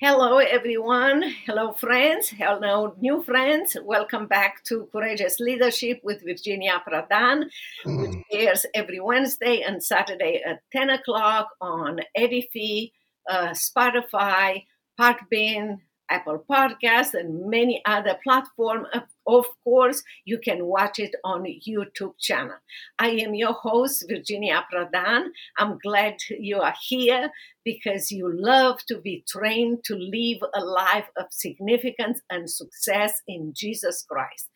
[0.00, 1.24] Hello, everyone.
[1.44, 2.28] Hello, friends.
[2.28, 3.76] Hello, new friends.
[3.82, 7.46] Welcome back to Courageous Leadership with Virginia Prodan,
[7.84, 8.00] mm.
[8.00, 12.92] which airs every Wednesday and Saturday at 10 o'clock on Edify,
[13.28, 14.66] uh, Spotify,
[15.00, 15.78] Podbean,
[16.10, 18.86] Apple Podcasts, and many other platforms.
[19.26, 22.56] Of course, you can watch it on YouTube channel.
[22.98, 25.26] I am your host, Virginia Prodan.
[25.58, 27.30] I'm glad you are here
[27.64, 33.52] because you love to be trained to live a life of significance and success in
[33.54, 34.48] Jesus Christ.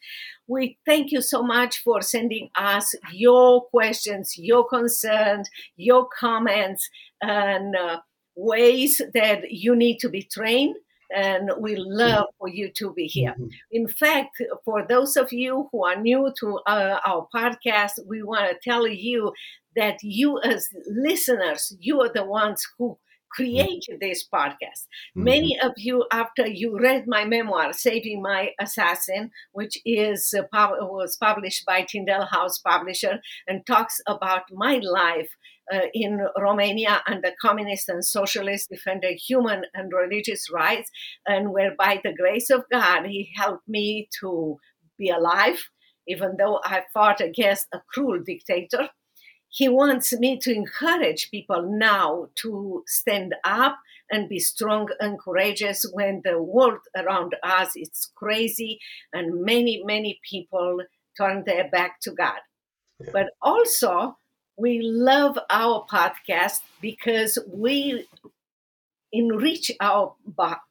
[0.47, 6.89] We thank you so much for sending us your questions, your concerns, your comments,
[7.21, 7.99] and uh,
[8.35, 10.77] ways that you need to be trained
[11.15, 13.33] and we love for you to be here.
[13.33, 13.49] Mm-hmm.
[13.71, 18.51] In fact, for those of you who are new to uh, our podcast, we want
[18.51, 19.33] to tell you
[19.77, 22.99] that you, as listeners, you are the ones who
[23.33, 24.87] create this podcast.
[25.17, 25.25] Mm-hmm.
[25.25, 31.17] Many of you, after you read my memoir, Saving My Assassin, which is uh, was
[31.17, 35.31] published by Tyndale House Publisher and talks about my life
[35.73, 40.91] uh, in Romania under communist and socialist defended human and religious rights,
[41.27, 44.59] and where by the grace of God, He helped me to
[44.99, 45.71] be alive,
[46.07, 48.91] even though I fought against a cruel dictator.
[49.49, 53.79] He wants me to encourage people now to stand up
[54.11, 58.79] and be strong and courageous when the world around us is crazy
[59.13, 60.79] and many, many people
[61.19, 62.41] turn their back to God.
[63.01, 63.11] Yeah.
[63.13, 64.17] But also,
[64.63, 68.07] we love our podcast because we
[69.13, 70.15] enrich our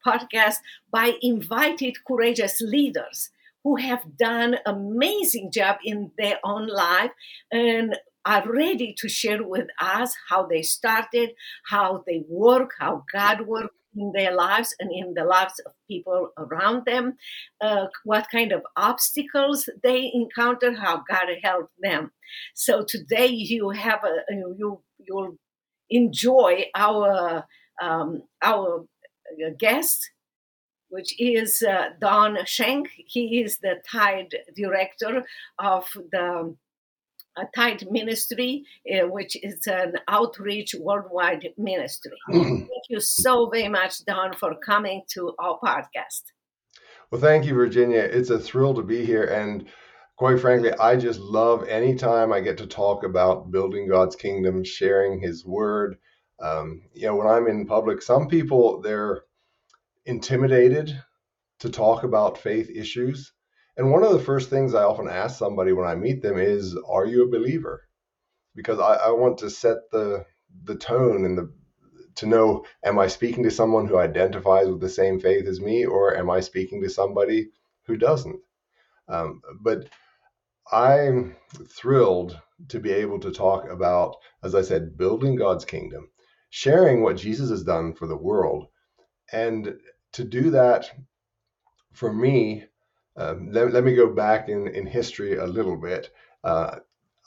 [0.07, 0.55] podcast
[0.89, 3.31] by invited courageous leaders
[3.65, 7.11] who have done amazing job in their own life
[7.51, 11.31] and are ready to share with us how they started,
[11.65, 16.29] how they work, how God worked in their lives and in the lives of people
[16.37, 17.17] around them,
[17.61, 22.11] uh, what kind of obstacles they encounter, how God helped them.
[22.53, 25.37] So today you have a you you'll
[25.89, 27.45] enjoy our
[27.81, 28.85] um, our
[29.59, 30.11] guest,
[30.89, 32.87] which is uh, Don Shenk.
[32.95, 35.23] He is the Tide director
[35.59, 36.55] of the
[37.37, 42.17] a Tide Ministry, uh, which is an outreach worldwide ministry.
[42.31, 46.23] Thank you so very much, Don, for coming to our podcast.
[47.09, 47.99] Well, thank you, Virginia.
[47.99, 49.25] It's a thrill to be here.
[49.25, 49.67] And
[50.15, 55.19] quite frankly, I just love anytime I get to talk about building God's kingdom, sharing
[55.19, 55.97] his word.
[56.41, 59.23] Um, you know, when I'm in public, some people, they're
[60.05, 60.97] intimidated
[61.59, 63.33] to talk about faith issues.
[63.77, 66.77] And one of the first things I often ask somebody when I meet them is,
[66.87, 67.87] "Are you a believer?"
[68.55, 70.25] Because I, I want to set the
[70.63, 71.53] the tone and the
[72.15, 75.85] to know, am I speaking to someone who identifies with the same faith as me,
[75.85, 77.49] or am I speaking to somebody
[77.85, 78.39] who doesn't?
[79.07, 79.89] Um, but
[80.71, 81.35] I'm
[81.69, 82.39] thrilled
[82.69, 86.09] to be able to talk about, as I said, building God's kingdom,
[86.49, 88.67] sharing what Jesus has done for the world.
[89.31, 89.75] And
[90.13, 90.91] to do that,
[91.93, 92.65] for me,
[93.17, 96.09] um, let, let, me go back in, in history a little bit.
[96.43, 96.77] Uh,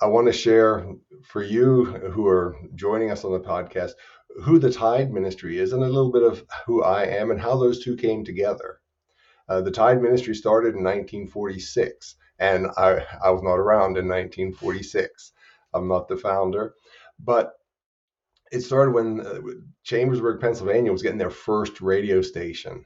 [0.00, 0.86] I want to share
[1.22, 3.92] for you who are joining us on the podcast
[4.42, 7.56] who the Tide Ministry is and a little bit of who I am and how
[7.56, 8.80] those two came together.
[9.48, 15.32] Uh, the Tide Ministry started in 1946, and I, I was not around in 1946.
[15.74, 16.74] I'm not the founder,
[17.18, 17.52] but
[18.50, 19.40] it started when uh,
[19.82, 22.84] Chambersburg, Pennsylvania was getting their first radio station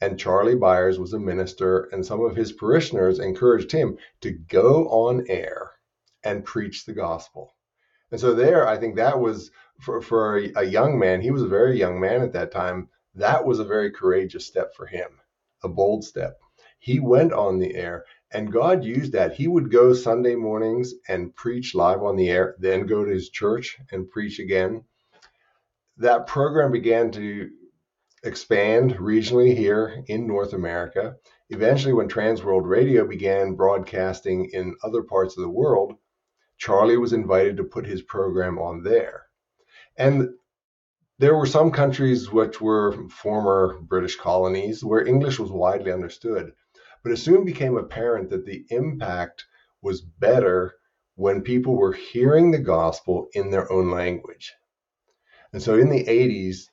[0.00, 4.88] and Charlie Byers was a minister, and some of his parishioners encouraged him to go
[4.88, 5.72] on air
[6.24, 7.54] and preach the gospel.
[8.10, 9.50] And so, there, I think that was
[9.80, 12.88] for, for a, a young man, he was a very young man at that time,
[13.14, 15.08] that was a very courageous step for him,
[15.62, 16.38] a bold step.
[16.78, 19.34] He went on the air, and God used that.
[19.34, 23.28] He would go Sunday mornings and preach live on the air, then go to his
[23.28, 24.84] church and preach again.
[25.98, 27.50] That program began to
[28.22, 31.16] expand regionally here in North America.
[31.48, 35.94] Eventually, when Trans World Radio began broadcasting in other parts of the world,
[36.58, 39.26] Charlie was invited to put his program on there.
[39.96, 40.34] And
[41.18, 46.52] there were some countries which were former British colonies where English was widely understood.
[47.02, 49.46] But it soon became apparent that the impact
[49.82, 50.76] was better
[51.14, 54.54] when people were hearing the gospel in their own language.
[55.52, 56.68] And so in the 80s,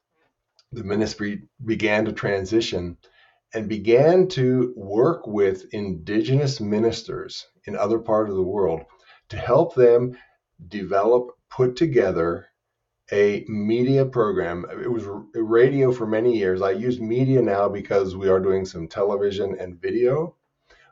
[0.71, 2.97] the ministry began to transition
[3.53, 8.81] and began to work with indigenous ministers in other parts of the world
[9.29, 10.17] to help them
[10.67, 12.47] develop, put together
[13.11, 14.65] a media program.
[14.69, 16.61] It was radio for many years.
[16.61, 20.35] I use media now because we are doing some television and video.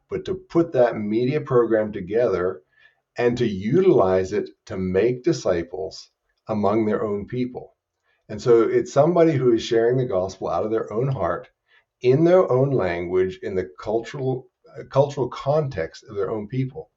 [0.10, 2.62] But to put that media program together
[3.18, 6.10] and to utilize it to make disciples
[6.48, 7.75] among their own people.
[8.30, 11.50] And so it's somebody who is sharing the gospel out of their own heart
[12.01, 16.89] in their own language in the cultural uh, cultural context of their own people.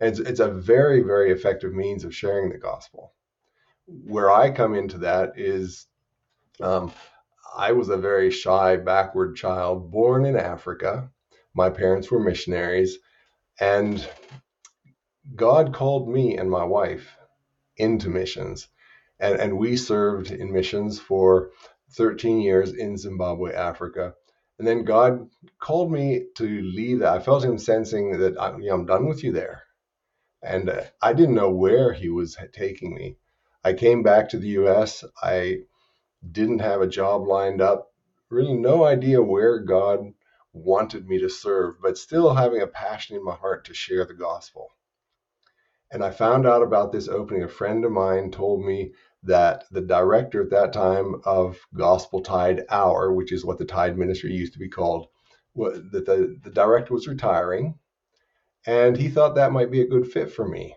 [0.00, 3.14] And it's, it's a very very effective means of sharing the gospel
[3.86, 5.86] where I come into that is
[6.60, 6.92] um,
[7.56, 11.10] I was a very shy, backward child born in Africa.
[11.54, 12.98] My parents were missionaries,
[13.60, 14.06] and
[15.34, 17.16] God called me and my wife
[17.76, 18.68] into missions.
[19.18, 21.50] And, and we served in missions for
[21.92, 24.14] 13 years in Zimbabwe, Africa.
[24.58, 25.28] And then God
[25.58, 27.14] called me to leave that.
[27.14, 29.64] I felt Him sensing that I'm, you know, I'm done with you there.
[30.42, 33.16] And uh, I didn't know where He was taking me.
[33.64, 35.04] I came back to the US.
[35.22, 35.58] I
[36.32, 37.92] didn't have a job lined up,
[38.30, 40.12] really no idea where God
[40.52, 44.14] wanted me to serve, but still having a passion in my heart to share the
[44.14, 44.70] gospel.
[45.90, 47.42] And I found out about this opening.
[47.42, 48.92] A friend of mine told me
[49.22, 53.98] that the director at that time of Gospel Tide Hour, which is what the Tide
[53.98, 55.08] Ministry used to be called,
[55.56, 57.78] that the, the director was retiring.
[58.66, 60.76] And he thought that might be a good fit for me.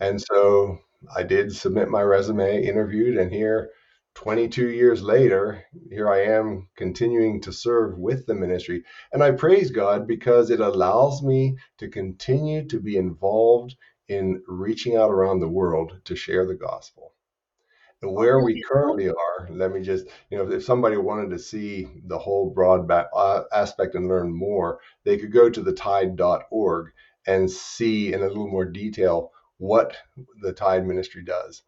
[0.00, 0.78] And so
[1.14, 3.70] I did submit my resume, interviewed, and here,
[4.14, 8.84] 22 years later, here I am continuing to serve with the ministry.
[9.12, 13.76] And I praise God because it allows me to continue to be involved
[14.08, 17.14] in reaching out around the world to share the gospel.
[18.02, 21.88] And where we currently are, let me just, you know, if somebody wanted to see
[22.06, 26.90] the whole broad uh, aspect and learn more, they could go to the tide.org
[27.28, 29.96] and see in a little more detail what
[30.40, 31.62] the Tide Ministry does.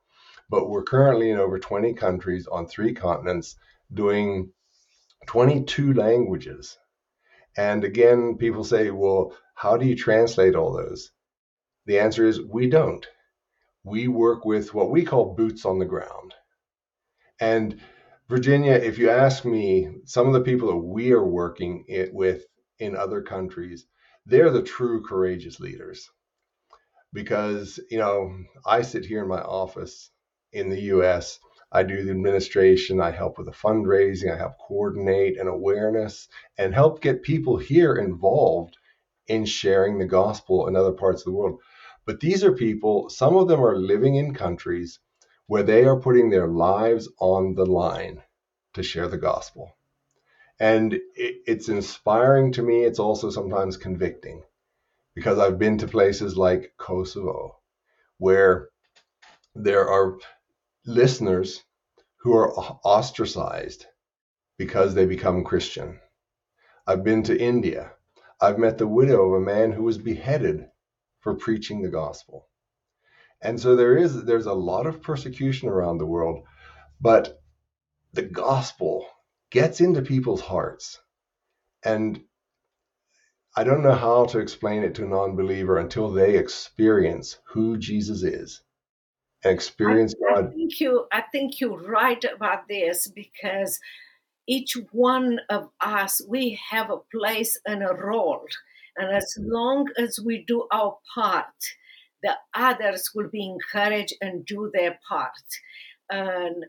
[0.51, 3.57] But we're currently in over 20 countries on three continents
[3.93, 4.51] doing
[5.27, 6.77] 22 languages.
[7.57, 11.13] And again, people say, well, how do you translate all those?
[11.87, 13.07] The answer is we don't.
[13.85, 16.35] We work with what we call boots on the ground.
[17.41, 17.81] And
[18.29, 22.45] Virginia, if you ask me, some of the people that we are working it with
[22.79, 23.87] in other countries,
[24.27, 26.11] they're the true courageous leaders
[27.13, 28.37] because you know
[28.67, 30.11] I sit here in my office
[30.53, 31.39] in the U.S.
[31.73, 33.01] I do the administration.
[33.01, 34.33] I help with the fundraising.
[34.33, 36.29] I help coordinate and awareness
[36.59, 38.77] and help get people here involved
[39.27, 41.61] in sharing the gospel in other parts of the world.
[42.07, 45.01] But these are people, some of them are living in countries
[45.47, 48.23] where they are putting their lives on the line
[48.75, 49.77] to share the gospel.
[50.61, 52.85] And it's inspiring to me.
[52.85, 54.43] It's also sometimes convicting
[55.15, 57.59] because I've been to places like Kosovo
[58.19, 58.69] where
[59.55, 60.19] there are
[60.87, 61.65] listeners
[62.19, 63.87] who are ostracized
[64.59, 65.99] because they become Christian.
[66.87, 67.93] I've been to India.
[68.41, 70.69] I've met the widow of a man who was beheaded
[71.25, 72.47] for preaching the gospel.
[73.41, 76.45] And so there is there's a lot of persecution around the world,
[77.01, 77.43] but
[78.13, 79.07] the gospel
[79.51, 81.01] gets into people's hearts.
[81.83, 82.21] And
[83.57, 87.79] I don't know how to explain it to a non believer until they experience who
[87.79, 88.63] Jesus is
[89.43, 90.49] and experience I, God.
[90.49, 93.81] I think, you, I think you're right about this because
[94.47, 98.47] each one of us, we have a place and a role.
[98.97, 101.47] And as long as we do our part,
[102.23, 105.33] the others will be encouraged and do their part.
[106.11, 106.65] And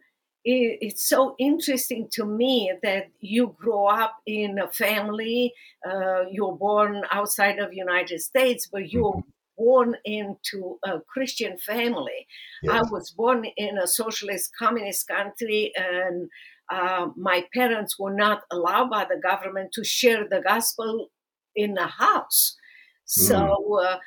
[0.46, 5.52] it's so interesting to me that you grow up in a family
[5.90, 9.64] uh, you're born outside of united states but you're mm-hmm.
[9.64, 12.28] born into a christian family
[12.62, 12.76] yes.
[12.76, 16.30] i was born in a socialist communist country and
[16.72, 21.10] uh, my parents were not allowed by the government to share the gospel
[21.56, 22.58] in the house
[23.06, 23.86] so mm.
[23.86, 24.00] uh,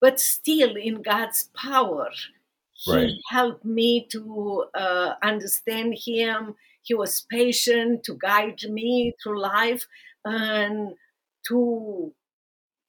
[0.00, 2.10] but still in god's power
[2.78, 3.12] he right.
[3.28, 6.54] helped me to uh, understand him.
[6.82, 9.86] He was patient to guide me through life
[10.24, 10.94] and
[11.48, 12.12] to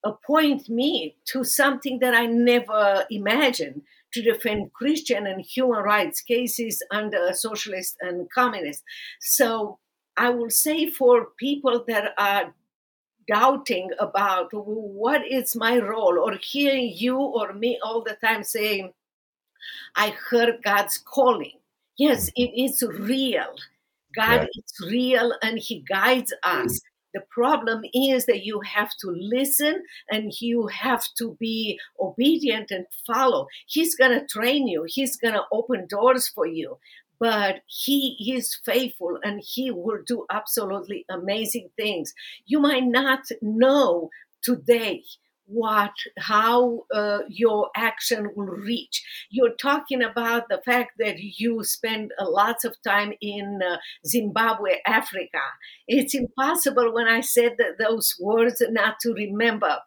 [0.06, 3.82] appoint me to something that I never imagined
[4.14, 8.84] to defend Christian and human rights cases under socialist and communist.
[9.20, 9.80] So
[10.18, 12.54] I will say for people that are
[13.30, 18.92] doubting about what is my role or hearing you or me all the time saying,
[19.96, 21.60] I heard God's calling.
[21.98, 22.42] Yes, mm-hmm.
[22.44, 23.56] it is real.
[24.16, 26.80] God is real and He guides us.
[26.80, 26.80] Mm.
[27.14, 32.86] The problem is that you have to listen and you have to be obedient and
[33.08, 33.48] follow.
[33.66, 36.78] He's going to train you, He's going to open doors for you.
[37.20, 42.14] But he is faithful and he will do absolutely amazing things.
[42.46, 44.10] You might not know
[44.42, 45.04] today
[45.46, 49.04] what how uh, your action will reach.
[49.32, 54.78] You're talking about the fact that you spend a lot of time in uh, zimbabwe
[54.86, 55.42] africa.
[55.88, 59.80] It's impossible when i said those words not to remember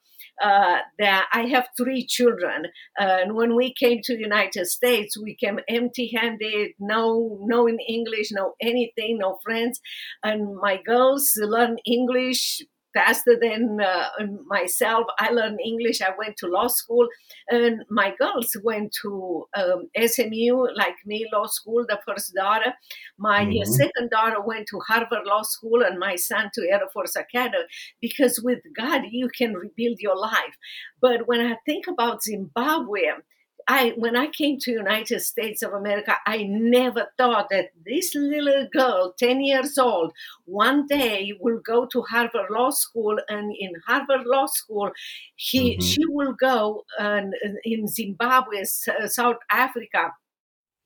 [0.43, 2.67] uh, that I have three children,
[2.99, 8.55] and when we came to the United States, we came empty-handed, no knowing English, no
[8.61, 9.81] anything, no friends,
[10.23, 12.63] and my girls learn English
[12.95, 14.09] faster than uh,
[14.47, 15.07] myself.
[15.19, 16.01] I learned English.
[16.01, 17.09] I went to law school,
[17.49, 21.85] and my girls went to um, SMU, like me, law school.
[21.89, 22.73] The first daughter,
[23.19, 23.71] my mm-hmm.
[23.73, 27.65] second daughter went to Harvard Law School, and my son to Air Force Academy.
[28.01, 30.57] Because with God, you can rebuild your life.
[31.01, 33.03] But when I think about Zimbabwe,
[33.69, 38.69] I when I came to United States of America, I never thought that this little
[38.73, 40.13] girl, 10 years old,
[40.45, 44.91] one day will go to Harvard Law School and in Harvard Law School
[45.37, 45.81] he mm-hmm.
[45.81, 50.13] she will go and in Zimbabwe, South Africa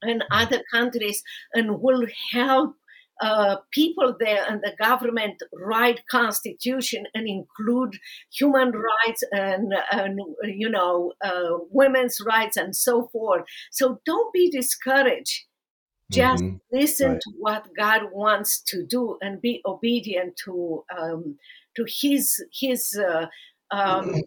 [0.02, 1.23] and other countries
[1.54, 2.75] and will help
[3.23, 7.96] uh, people there and the government write constitution and include
[8.32, 14.50] human rights and, and you know uh, women's rights and so forth so don't be
[14.50, 15.44] discouraged
[16.11, 16.56] just mm-hmm.
[16.70, 17.20] listen right.
[17.20, 21.37] to what god wants to do and be obedient to um,
[21.75, 23.26] to his his uh,
[23.70, 24.23] um,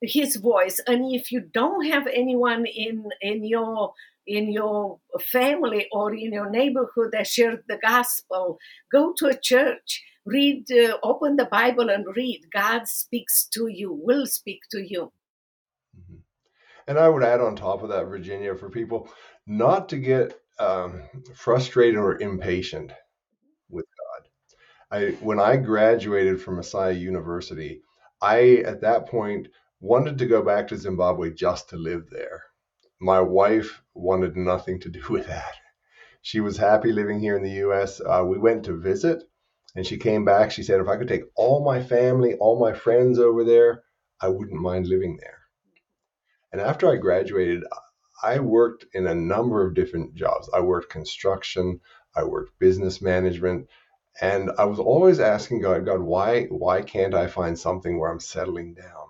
[0.00, 3.92] his voice and if you don't have anyone in in your
[4.28, 8.58] in your family or in your neighborhood that share the gospel,
[8.92, 12.42] go to a church, read, uh, open the Bible and read.
[12.52, 15.12] God speaks to you, will speak to you.
[15.98, 16.16] Mm-hmm.
[16.86, 19.10] And I would add on top of that, Virginia, for people
[19.46, 21.02] not to get um,
[21.34, 22.92] frustrated or impatient
[23.70, 24.98] with God.
[24.98, 27.80] I when I graduated from Messiah University,
[28.20, 29.48] I at that point
[29.80, 32.42] wanted to go back to Zimbabwe just to live there
[33.00, 35.54] my wife wanted nothing to do with that.
[36.20, 38.00] She was happy living here in the US.
[38.00, 39.22] Uh, we went to visit
[39.76, 40.50] and she came back.
[40.50, 43.84] She said, if I could take all my family, all my friends over there,
[44.20, 45.38] I wouldn't mind living there.
[46.50, 47.62] And after I graduated,
[48.20, 50.50] I worked in a number of different jobs.
[50.52, 51.80] I worked construction,
[52.16, 53.68] I worked business management,
[54.20, 58.18] and I was always asking God, God, why why can't I find something where I'm
[58.18, 59.06] settling down?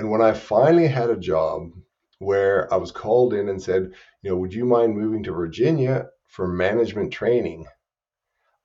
[0.00, 1.72] And when I finally had a job
[2.20, 3.92] where I was called in and said,
[4.22, 7.66] you know, would you mind moving to Virginia for management training?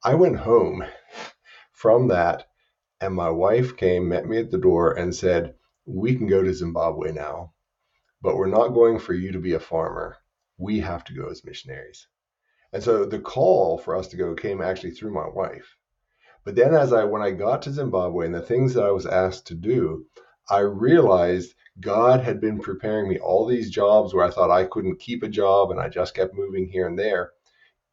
[0.01, 0.85] I went home
[1.73, 2.47] from that,
[3.01, 6.53] and my wife came, met me at the door, and said, We can go to
[6.53, 7.51] Zimbabwe now,
[8.21, 10.15] but we're not going for you to be a farmer.
[10.57, 12.07] We have to go as missionaries.
[12.71, 15.75] And so the call for us to go came actually through my wife.
[16.45, 19.05] But then as I when I got to Zimbabwe and the things that I was
[19.05, 20.05] asked to do,
[20.49, 24.99] I realized God had been preparing me all these jobs where I thought I couldn't
[24.99, 27.31] keep a job and I just kept moving here and there.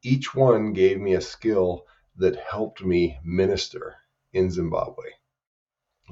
[0.03, 1.85] Each one gave me a skill
[2.17, 3.95] that helped me minister
[4.33, 5.05] in Zimbabwe.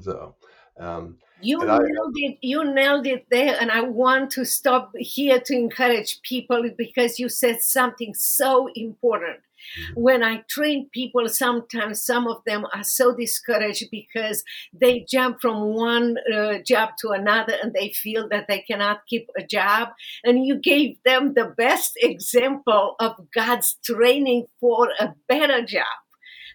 [0.01, 0.36] So,
[0.79, 2.38] um, you nailed I, it.
[2.41, 3.57] You nailed it there.
[3.60, 9.39] And I want to stop here to encourage people because you said something so important.
[9.80, 10.01] Mm-hmm.
[10.01, 15.74] When I train people, sometimes some of them are so discouraged because they jump from
[15.74, 19.89] one uh, job to another and they feel that they cannot keep a job.
[20.24, 25.86] And you gave them the best example of God's training for a better job.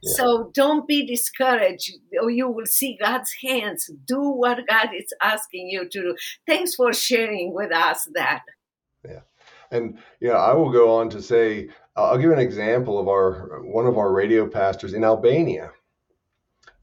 [0.02, 0.12] Yeah.
[0.14, 5.68] So don't be discouraged, or you will see God's hands do what God is asking
[5.68, 6.16] you to do.
[6.46, 8.42] Thanks for sharing with us that.
[9.04, 9.20] Yeah.
[9.70, 13.62] And you know, I will go on to say, I'll give an example of our
[13.64, 15.72] one of our radio pastors in Albania.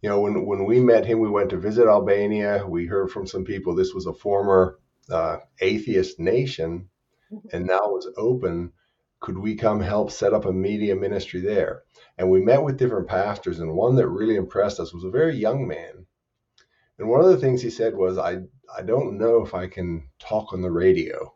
[0.02, 2.66] You know, when when we met him, we went to visit Albania.
[2.68, 6.90] We heard from some people this was a former uh, atheist nation,
[7.32, 7.48] mm-hmm.
[7.56, 8.74] and now was open.
[9.20, 11.84] Could we come help set up a media ministry there?
[12.18, 15.36] And we met with different pastors, and one that really impressed us was a very
[15.36, 16.06] young man.
[17.00, 18.40] And one of the things he said was, "I
[18.76, 21.36] I don't know if I can talk on the radio."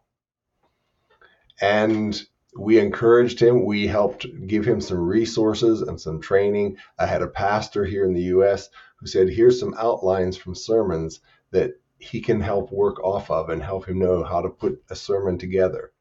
[1.61, 2.19] And
[2.57, 3.65] we encouraged him.
[3.65, 6.77] We helped give him some resources and some training.
[6.97, 8.69] I had a pastor here in the U.S.
[8.97, 11.19] who said, Here's some outlines from sermons
[11.51, 14.95] that he can help work off of and help him know how to put a
[14.95, 15.91] sermon together.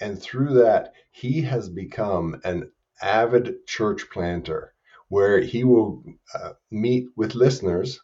[0.00, 4.74] And through that, he has become an avid church planter
[5.08, 8.00] where he will uh, meet with listeners.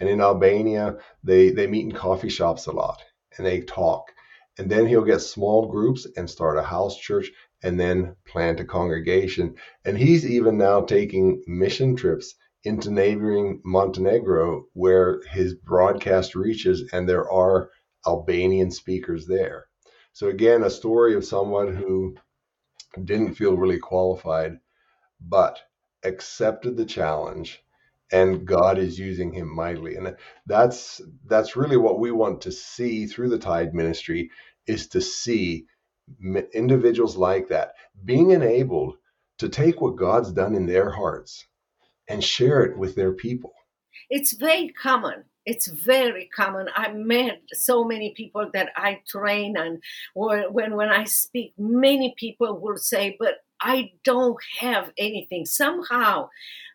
[0.00, 3.02] And in Albania, they, they meet in coffee shops a lot
[3.36, 4.12] and they talk
[4.58, 7.30] and then he'll get small groups and start a house church
[7.62, 9.54] and then plant a congregation.
[9.84, 12.34] And he's even now taking mission trips
[12.64, 17.70] into neighboring Montenegro where his broadcast reaches, and there are
[18.06, 19.66] Albanian speakers there.
[20.12, 22.16] So, again, a story of someone who
[23.02, 24.58] didn't feel really qualified,
[25.20, 25.60] but
[26.02, 27.62] accepted the challenge
[28.12, 29.96] and God is using him mightily.
[29.96, 34.30] And that's that's really what we want to see through the Tide ministry
[34.66, 35.66] is to see
[36.52, 37.74] individuals like that
[38.04, 38.96] being enabled
[39.38, 41.46] to take what God's done in their hearts
[42.08, 43.52] and share it with their people.
[44.10, 45.24] It's very common.
[45.44, 46.68] It's very common.
[46.74, 49.82] I met so many people that I train, and
[50.14, 56.30] when when I speak, many people will say, "But I don't have anything." Somehow,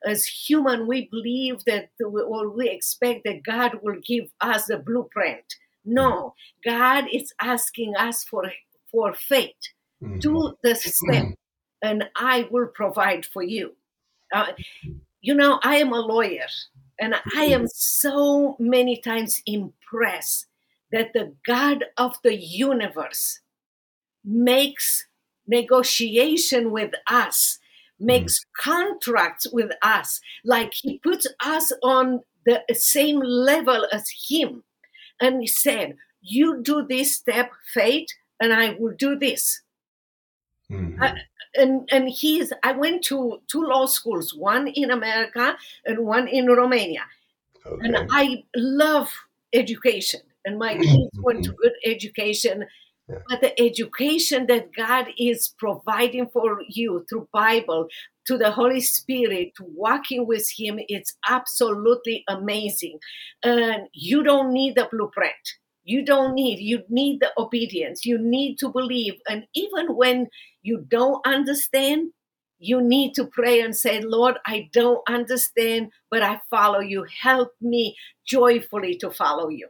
[0.05, 5.55] as human, we believe that, or we expect that God will give us the blueprint.
[5.85, 8.51] No, God is asking us for
[8.91, 9.55] for faith.
[10.01, 10.19] Mm-hmm.
[10.19, 11.25] Do the step,
[11.81, 13.75] and I will provide for you.
[14.33, 14.53] Uh,
[15.21, 16.47] you know, I am a lawyer,
[16.99, 20.47] and I am so many times impressed
[20.91, 23.39] that the God of the universe
[24.23, 25.07] makes
[25.47, 27.59] negotiation with us,
[27.99, 28.43] makes mm.
[28.57, 34.63] contracts with us, like He puts us on the same level as Him.
[35.19, 38.09] And He said, You do this step, faith,
[38.39, 39.61] and I will do this.
[40.71, 41.01] Mm-hmm.
[41.01, 41.13] Uh,
[41.55, 46.47] and and he's I went to two law schools, one in America and one in
[46.47, 47.03] Romania.
[47.65, 47.87] Okay.
[47.87, 49.11] And I love
[49.53, 50.21] education.
[50.45, 52.65] And my kids went to good education.
[53.07, 53.19] Yeah.
[53.29, 57.87] But the education that God is providing for you through Bible,
[58.27, 62.99] to the Holy Spirit, walking with Him, it's absolutely amazing.
[63.43, 65.33] And you don't need the blueprint.
[65.83, 68.05] You don't need you need the obedience.
[68.05, 69.15] You need to believe.
[69.27, 70.27] And even when
[70.61, 72.11] you don't understand
[72.59, 77.05] you need to pray and say lord i don't understand but i follow you.
[77.21, 79.67] Help me joyfully to follow you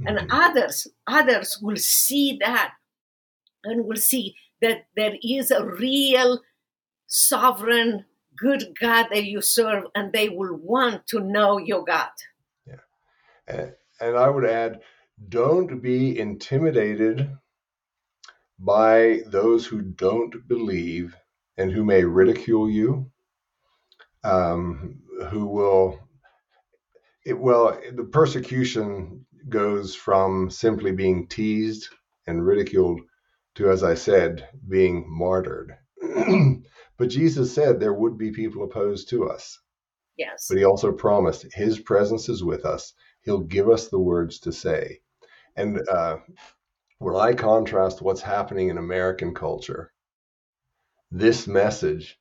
[0.00, 0.06] mm-hmm.
[0.06, 2.72] and others others will see that
[3.64, 6.40] and will see that there is a real
[7.06, 8.04] sovereign
[8.36, 12.10] good god that you serve and they will want to know your god
[12.66, 12.74] yeah
[13.46, 14.80] and, and i would add
[15.28, 17.30] don't be intimidated
[18.58, 21.16] by those who don't believe
[21.56, 23.10] and who may ridicule you,
[24.24, 26.00] um, who will,
[27.24, 31.88] it, well, the persecution goes from simply being teased
[32.26, 33.00] and ridiculed
[33.56, 35.76] to, as I said, being martyred.
[36.98, 39.60] but Jesus said there would be people opposed to us.
[40.16, 40.46] Yes.
[40.48, 42.92] But he also promised his presence is with us.
[43.22, 45.00] He'll give us the words to say.
[45.56, 46.18] And uh,
[46.98, 49.92] when I contrast what's happening in American culture,
[51.10, 52.18] this message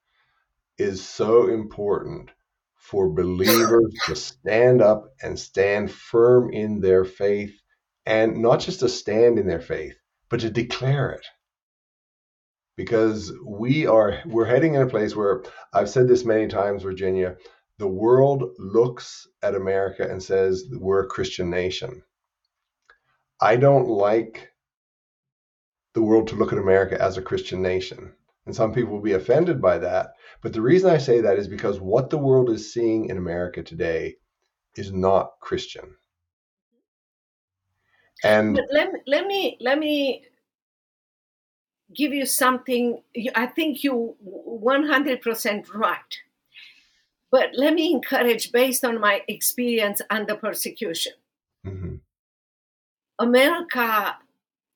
[0.78, 2.32] is so important
[2.84, 7.54] for believers to stand up and stand firm in their faith
[8.06, 9.96] and not just to stand in their faith
[10.30, 11.26] but to declare it
[12.78, 15.44] because we are we're heading in a place where
[15.74, 17.38] i've said this many times virginia
[17.80, 22.04] the world looks at america and says we're a christian nation
[23.42, 24.54] I don't like
[25.94, 28.14] the world to look at America as a Christian nation.
[28.46, 30.14] And some people will be offended by that.
[30.42, 33.64] But the reason I say that is because what the world is seeing in America
[33.64, 34.16] today
[34.76, 35.96] is not Christian.
[38.24, 40.26] And but let, let me let me
[41.96, 43.02] give you something.
[43.36, 46.00] I think you 100% right.
[47.32, 51.14] But let me encourage based on my experience under persecution.
[51.66, 51.96] Mm-hmm.
[53.20, 54.18] America,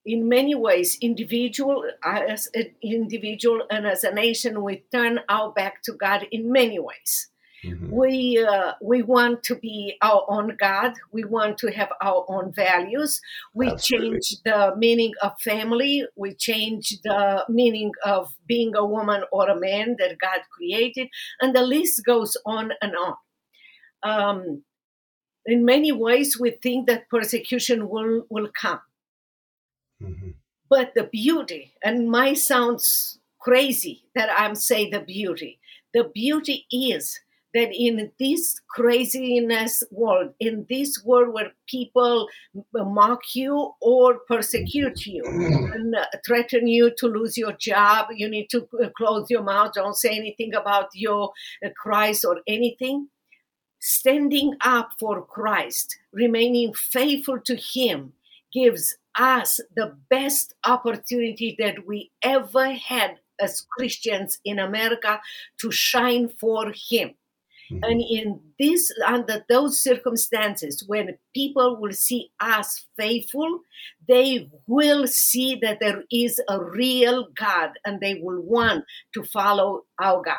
[0.07, 5.83] in many ways, individual as an individual and as a nation, we turn our back
[5.83, 7.29] to God in many ways.
[7.65, 7.91] Mm-hmm.
[7.91, 10.93] We uh, we want to be our own God.
[11.11, 13.19] We want to have our own values.
[13.53, 14.11] We Absolutely.
[14.11, 16.05] change the meaning of family.
[16.15, 21.09] We change the meaning of being a woman or a man that God created,
[21.41, 23.15] and the list goes on and on.
[24.03, 24.63] Um,
[25.47, 28.81] in many ways we think that persecution will, will come.
[30.01, 30.31] Mm-hmm.
[30.69, 35.59] But the beauty, and my sounds crazy that I'm saying the beauty,
[35.93, 37.19] the beauty is
[37.53, 42.27] that in this craziness world, in this world where people
[42.73, 45.71] mock you or persecute you mm-hmm.
[45.71, 49.95] and threaten you to lose your job, you need to uh, close your mouth, don't
[49.95, 51.31] say anything about your
[51.65, 53.07] uh, Christ or anything
[53.79, 58.13] standing up for Christ, remaining faithful to Him,
[58.53, 65.19] gives us the best opportunity that we ever had as Christians in America
[65.61, 67.15] to shine for Him.
[67.71, 67.83] Mm-hmm.
[67.83, 73.59] And in this, under those circumstances, when people will see us faithful,
[74.07, 79.83] they will see that there is a real God and they will want to follow
[80.01, 80.35] our God.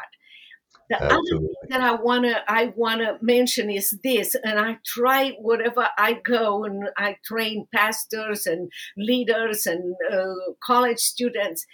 [0.91, 1.37] The Absolutely.
[1.37, 6.15] other thing that I wanna I wanna mention is this, and I try wherever I
[6.25, 11.67] go, and I train pastors and leaders and uh, college students.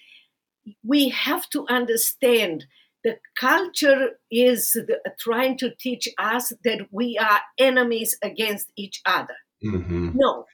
[0.82, 2.64] We have to understand
[3.04, 9.36] the culture is the, trying to teach us that we are enemies against each other.
[9.64, 10.12] Mm-hmm.
[10.14, 10.46] No,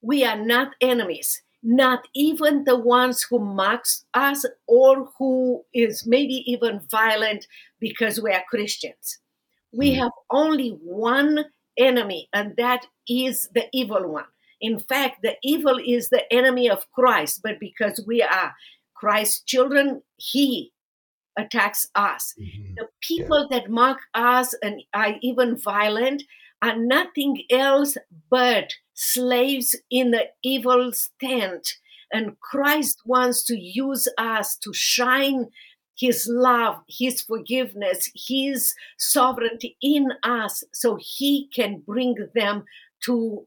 [0.00, 1.42] we are not enemies.
[1.70, 7.46] Not even the ones who mocks us or who is maybe even violent
[7.78, 9.18] because we are Christians.
[9.70, 10.00] We mm-hmm.
[10.00, 11.44] have only one
[11.76, 14.24] enemy, and that is the evil one.
[14.62, 18.54] In fact, the evil is the enemy of Christ, but because we are
[18.94, 20.72] Christ's children, he
[21.36, 22.32] attacks us.
[22.40, 22.74] Mm-hmm.
[22.78, 23.58] The people yeah.
[23.58, 26.22] that mock us and are even violent
[26.62, 27.98] are nothing else
[28.30, 31.74] but slaves in the evil tent.
[32.12, 35.48] And Christ wants to use us to shine
[35.96, 42.64] his love, his forgiveness, his sovereignty in us so he can bring them
[43.04, 43.46] to,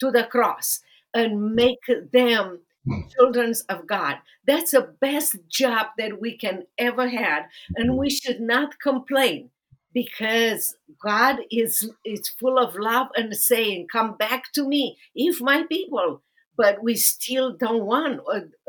[0.00, 0.80] to the cross
[1.14, 3.00] and make them Hmm.
[3.14, 4.16] children of God.
[4.46, 7.44] That's the best job that we can ever have,
[7.76, 9.50] and we should not complain
[9.92, 15.64] because God is is full of love and saying, "Come back to me, if my
[15.64, 16.22] people."
[16.60, 18.20] but we still don't want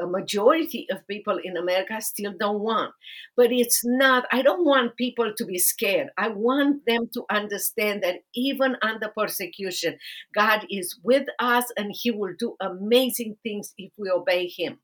[0.02, 2.94] a, majority of people in america still don't want.
[3.36, 6.08] But it's not i don't want people to be scared.
[6.18, 9.98] I want them to understand that even under persecution
[10.34, 14.80] god is with us and he will do amazing things if we obey him.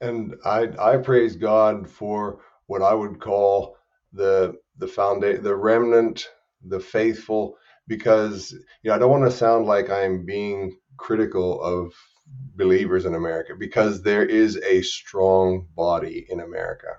[0.00, 3.76] And i i praise god for what i would call
[4.12, 6.28] the the foundation the remnant
[6.66, 11.92] the faithful because you know i don't want to sound like i'm being critical of
[12.56, 16.98] believers in America because there is a strong body in America.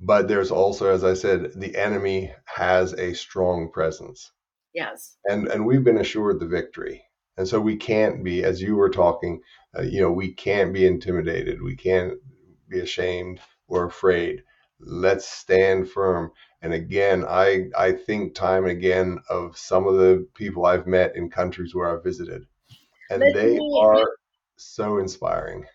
[0.00, 4.32] But there's also, as I said, the enemy has a strong presence.
[4.72, 5.16] Yes.
[5.26, 7.02] And and we've been assured the victory.
[7.36, 9.40] And so we can't be, as you were talking,
[9.76, 11.62] uh, you know, we can't be intimidated.
[11.62, 12.14] We can't
[12.68, 14.42] be ashamed or afraid.
[14.80, 16.32] Let's stand firm.
[16.62, 21.16] And again, I I think time and again of some of the people I've met
[21.16, 22.46] in countries where I've visited
[23.10, 24.08] and let they me, are
[24.56, 25.66] so inspiring.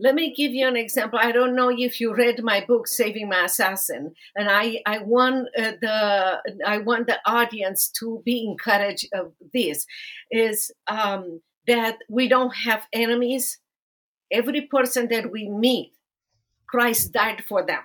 [0.00, 1.18] Let me give you an example.
[1.22, 5.48] I don't know if you read my book, "Saving My Assassin," and I I want
[5.56, 9.86] uh, the I want the audience to be encouraged of this
[10.30, 13.58] is um, that we don't have enemies.
[14.30, 15.92] Every person that we meet,
[16.66, 17.82] Christ died for them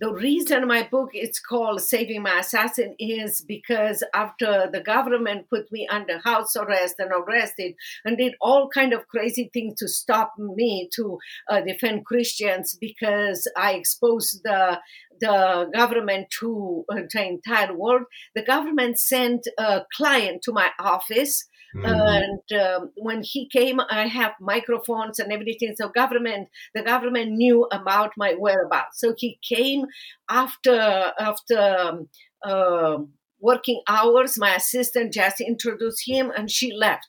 [0.00, 5.70] the reason my book is called saving my assassin is because after the government put
[5.72, 10.34] me under house arrest and arrested and did all kind of crazy things to stop
[10.38, 11.18] me to
[11.50, 14.78] uh, defend christians because i exposed the
[15.20, 18.02] the government to uh, the entire world
[18.34, 21.86] the government sent a client to my office Mm-hmm.
[21.86, 25.74] And um, when he came, I have microphones and everything.
[25.76, 29.00] So government, the government knew about my whereabouts.
[29.00, 29.86] So he came
[30.30, 32.08] after after um,
[32.42, 32.98] uh,
[33.40, 34.38] working hours.
[34.38, 37.06] My assistant just introduced him, and she left.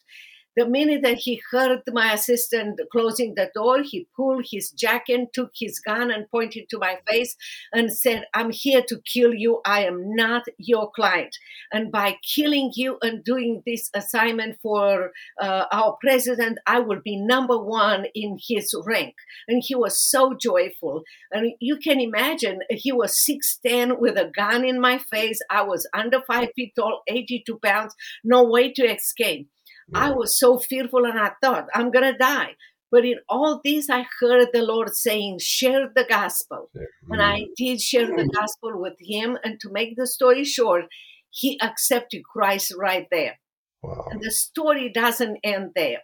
[0.57, 5.51] The minute that he heard my assistant closing the door, he pulled his jacket, took
[5.53, 7.35] his gun, and pointed to my face
[7.71, 9.61] and said, I'm here to kill you.
[9.65, 11.35] I am not your client.
[11.71, 17.15] And by killing you and doing this assignment for uh, our president, I will be
[17.15, 19.15] number one in his rank.
[19.47, 21.03] And he was so joyful.
[21.31, 25.39] And you can imagine, he was 6'10 with a gun in my face.
[25.49, 29.47] I was under five feet tall, 82 pounds, no way to escape.
[29.93, 32.55] I was so fearful and I thought, I'm going to die.
[32.91, 36.69] But in all this, I heard the Lord saying, share the gospel.
[36.75, 37.11] Mm-hmm.
[37.11, 39.37] And I did share the gospel with him.
[39.43, 40.85] And to make the story short,
[41.29, 43.39] he accepted Christ right there.
[43.83, 44.07] Wow.
[44.09, 45.99] And the story doesn't end there.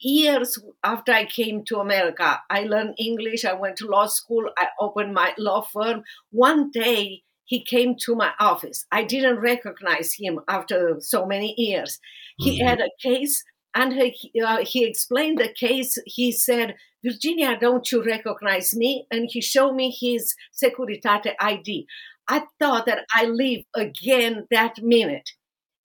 [0.00, 3.44] Years after I came to America, I learned English.
[3.44, 4.50] I went to law school.
[4.58, 6.02] I opened my law firm.
[6.30, 8.86] One day, he came to my office.
[8.92, 11.98] I didn't recognize him after so many years.
[12.38, 12.66] He mm-hmm.
[12.66, 13.42] had a case
[13.74, 15.98] and he, uh, he explained the case.
[16.06, 19.06] He said, Virginia, don't you recognize me?
[19.10, 21.86] And he showed me his Securitate ID.
[22.28, 25.30] I thought that I live again that minute.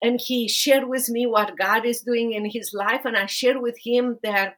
[0.01, 3.01] And he shared with me what God is doing in his life.
[3.03, 4.57] And I shared with him that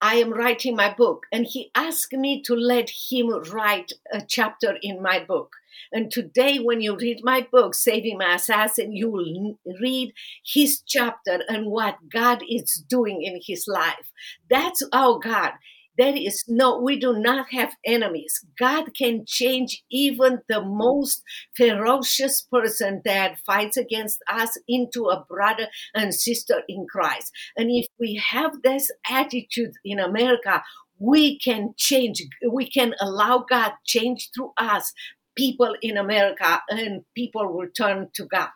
[0.00, 1.26] I am writing my book.
[1.32, 5.52] And he asked me to let him write a chapter in my book.
[5.92, 10.12] And today, when you read my book, Saving My Assassin, you will read
[10.44, 14.10] his chapter and what God is doing in his life.
[14.48, 15.52] That's our God.
[15.98, 18.44] There is no, we do not have enemies.
[18.58, 21.22] God can change even the most
[21.56, 27.32] ferocious person that fights against us into a brother and sister in Christ.
[27.56, 30.62] And if we have this attitude in America,
[30.98, 34.92] we can change, we can allow God change through us
[35.36, 38.48] people in America and people will turn to God.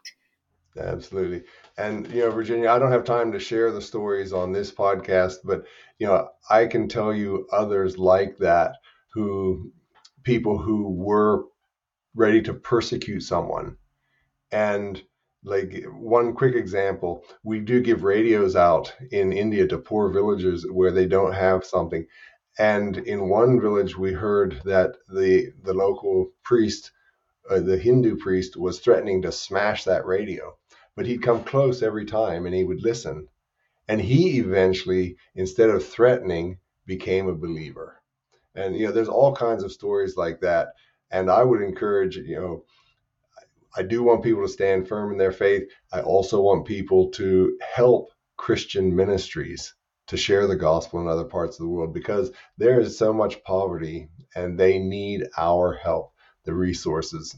[0.79, 1.43] Absolutely.
[1.79, 5.37] And, you know, Virginia, I don't have time to share the stories on this podcast,
[5.45, 5.64] but,
[5.99, 8.77] you know, I can tell you others like that
[9.12, 9.73] who,
[10.23, 11.45] people who were
[12.14, 13.77] ready to persecute someone.
[14.53, 15.03] And,
[15.43, 20.93] like one quick example, we do give radios out in India to poor villages where
[20.93, 22.07] they don't have something.
[22.61, 26.92] And in one village, we heard that the the local priest,
[27.49, 30.59] uh, the Hindu priest, was threatening to smash that radio.
[30.94, 33.29] But he'd come close every time, and he would listen.
[33.88, 38.03] And he eventually, instead of threatening, became a believer.
[38.55, 40.75] And you know, there's all kinds of stories like that.
[41.11, 42.64] And I would encourage, you know,
[43.75, 45.62] I do want people to stand firm in their faith.
[45.94, 49.73] I also want people to help Christian ministries
[50.11, 53.42] to share the gospel in other parts of the world because there is so much
[53.44, 56.12] poverty and they need our help,
[56.44, 57.37] the resources.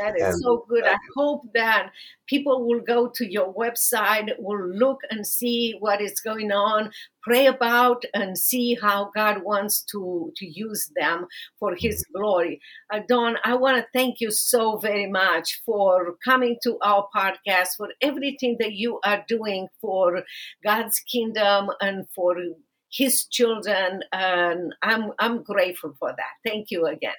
[0.00, 0.84] That is and, so good.
[0.86, 1.90] I hope that
[2.26, 6.90] people will go to your website, will look and see what is going on,
[7.22, 11.26] pray about and see how God wants to, to use them
[11.58, 12.18] for His mm-hmm.
[12.18, 12.60] glory.
[12.92, 17.76] Uh, Don, I want to thank you so very much for coming to our podcast,
[17.76, 20.22] for everything that you are doing for
[20.64, 22.36] God's kingdom and for
[22.90, 24.02] His children.
[24.12, 26.50] And I'm, I'm grateful for that.
[26.50, 27.12] Thank you again.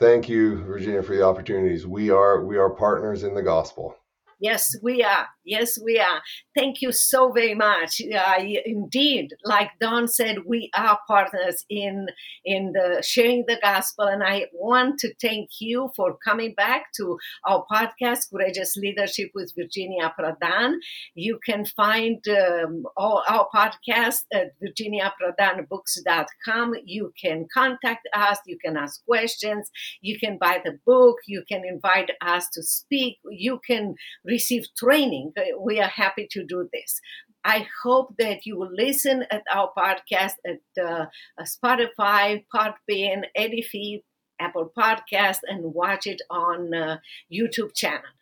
[0.00, 1.86] Thank you, Virginia, for the opportunities.
[1.86, 3.94] We are we are partners in the gospel.
[4.40, 5.26] Yes, we are.
[5.44, 6.22] Yes, we are.
[6.56, 8.00] Thank you so very much.
[8.00, 12.06] Uh, indeed, like Don said, we are partners in
[12.44, 17.18] in the sharing the gospel, and I want to thank you for coming back to
[17.46, 20.76] our podcast, Courageous Leadership with Virginia Prodan.
[21.14, 26.74] You can find um, all our podcasts at virginiaprodanbooks.com.
[26.84, 28.38] You can contact us.
[28.46, 29.70] You can ask questions.
[30.00, 31.16] You can buy the book.
[31.26, 33.18] You can invite us to speak.
[33.28, 33.96] You can
[34.30, 35.32] receive training.
[35.60, 37.00] We are happy to do this.
[37.44, 41.06] I hope that you will listen at our podcast at uh,
[41.42, 44.02] Spotify, Podbean, Edify,
[44.40, 46.98] Apple Podcast, and watch it on uh,
[47.32, 48.12] YouTube channel.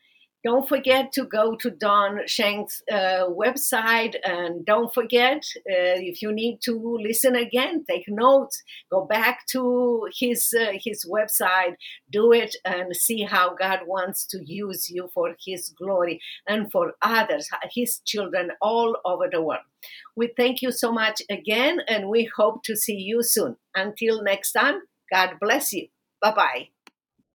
[0.44, 6.33] Don't forget to go to Don Shenk's uh, website, and don't forget uh, if you
[6.33, 11.74] need to listen again, take notes, go back to his uh, his website,
[12.11, 16.92] do it, and see how God wants to use you for His glory and for
[17.03, 19.62] others, His children all over the world.
[20.16, 23.57] We thank you so much again, and we hope to see you soon.
[23.74, 24.81] Until next time,
[25.12, 25.88] God bless you.
[26.20, 26.78] Bye bye.